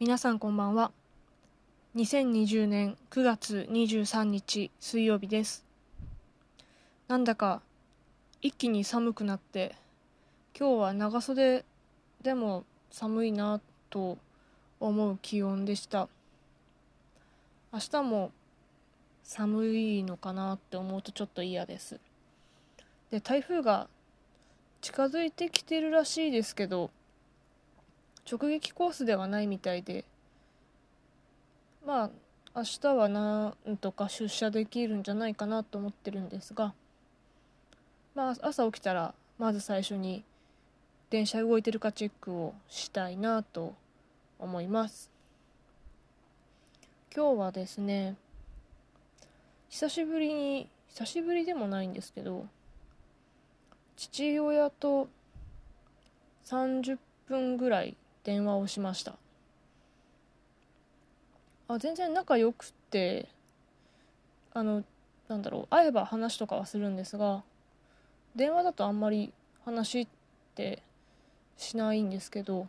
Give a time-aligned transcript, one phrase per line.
[0.00, 0.90] 皆さんこんばんは。
[1.94, 5.64] 2020年9月23日水曜日です。
[7.06, 7.62] なんだか
[8.42, 9.76] 一気に寒くなって
[10.58, 11.64] 今日は長袖
[12.22, 14.18] でも寒いなと
[14.80, 16.08] 思う気温でした。
[17.72, 18.32] 明日も
[19.22, 22.00] 寒いのかなって思うとちょっと嫌です。
[23.12, 23.86] で台風が
[24.80, 26.90] 近づいてきてるらしいですけど
[28.30, 30.04] 直撃コースではないみたいで。
[31.86, 32.10] まあ
[32.56, 36.72] 明日はなんとか出社できるんじゃないかなと思ってるんですが。
[38.14, 40.24] まあ朝起きたらまず最初に
[41.10, 43.74] 電車動いてるかチェックをしたいなと
[44.38, 45.10] 思います。
[47.14, 48.16] 今日はですね
[49.68, 52.46] 久しぶりに久しぶりでもないんですけど
[53.96, 55.08] 父親と
[56.46, 59.16] 30分ぐらい電話をしました。
[61.68, 63.28] あ全然仲良くて
[64.52, 64.84] あの
[65.28, 67.42] なんだろう会えば話とかはするんですが
[68.36, 69.32] 電話だとあんまり
[69.64, 70.08] 話っ
[70.54, 70.82] て
[71.56, 72.68] しないんですけど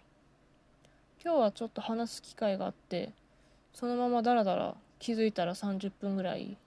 [1.23, 3.11] 今日はちょっと話す機会があって
[3.73, 6.57] そのままダラダラ気づいたら30分ぐらい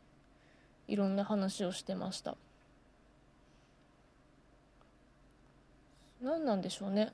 [0.89, 2.36] いろんな話をしてました。
[6.23, 7.12] 何なんでしょうね。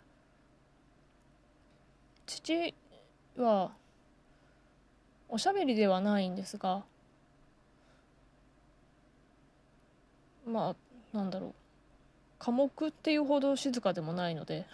[2.44, 2.74] 父
[3.38, 3.72] は
[5.30, 6.84] おしゃべりではないんですが
[10.46, 10.76] ま
[11.12, 11.54] あなんだろう。
[12.38, 14.66] 寡黙っていうほど静かでもないので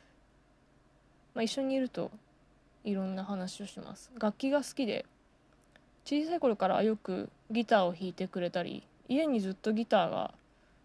[1.34, 2.10] まあ一緒にいると
[2.84, 4.12] いろんな話をします。
[4.18, 5.06] 楽器が好きで
[6.04, 10.34] 小さい頃からよくギターを弾いてくれたり家にずっとギターが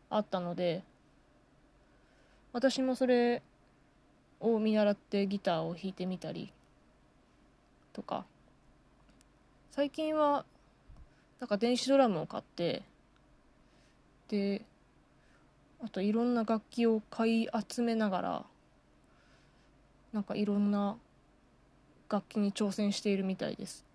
[0.10, 0.84] あったので
[2.54, 3.42] 私もそれ
[4.42, 6.52] を見習ってギターを弾いてみたり
[7.94, 8.26] とか。
[9.72, 10.44] 最近は
[11.40, 12.84] なんか電子ドラムを買って
[14.28, 14.62] で
[15.84, 18.46] あといろんな楽器を買い集めながら
[20.12, 20.98] なんかいろんな
[22.10, 23.86] 楽器に挑戦しているみたいです。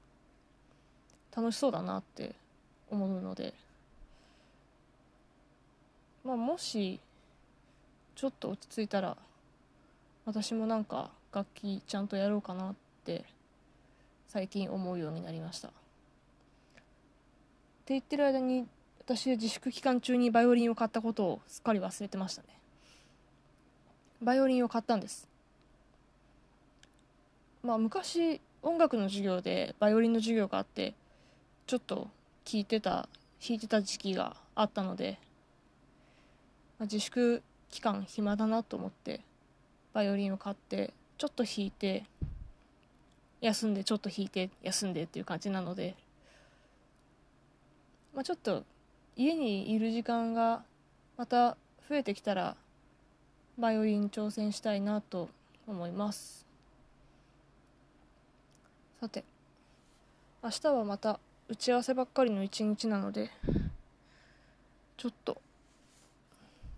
[1.36, 2.34] 楽しそうだなって
[2.90, 3.52] 思うので。
[6.24, 6.98] まあもし
[8.14, 9.16] ちょっと落ち着いたら
[10.26, 13.24] 私もなんか楽器ちゃんとやろうかなって
[14.26, 15.68] 最近思うようになりました。
[15.68, 15.70] っ
[17.86, 18.66] て言ってる間に
[18.98, 22.48] 私自粛期間中にバイオリンを買ったことをすっかり忘れてましたね。
[24.20, 25.28] バイオリンを買ったんです。
[27.62, 30.94] まあ昔音楽の授業でバイオリンの授業があって
[31.68, 32.08] ちょっと
[32.44, 33.08] 聴いてた
[33.40, 35.20] 弾いてた時期があったので、
[36.80, 39.20] まあ、自粛期間暇だなと思って
[39.96, 42.04] バイオリンを買ってちょっと弾いて
[43.40, 45.94] 休んでちょっと弾いて休んでっていう感じなので、
[48.14, 48.64] まあ、ちょっと
[49.16, 50.62] 家にいる時間が
[51.16, 51.56] また
[51.88, 52.56] 増えてきたら
[53.56, 55.30] バイオリン挑戦したいなと
[55.66, 56.44] 思います。
[59.00, 59.24] さて
[60.44, 61.18] 明日はまた
[61.48, 63.30] 打ち合わせばっかりの一日なので
[64.98, 65.40] ちょっと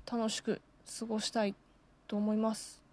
[0.08, 0.60] 楽しく
[1.00, 1.56] 過ごしたい
[2.06, 2.87] と思います。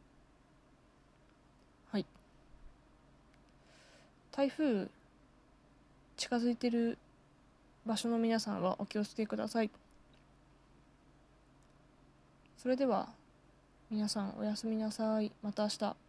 [4.36, 4.90] 台風
[6.18, 6.98] 近づいてる
[7.86, 9.70] 場所の皆さんはお気をつけください。
[12.58, 13.08] それでは
[13.90, 15.32] 皆さんおやすみなさい。
[15.42, 16.05] また明日。